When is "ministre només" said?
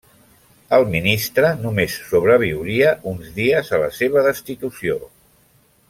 0.93-1.97